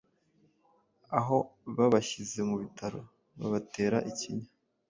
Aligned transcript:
aho 1.17 1.37
babashyize 1.75 2.39
mu 2.49 2.55
bitaro 2.61 2.99
babatera 3.39 3.97
ikinya 4.11 4.47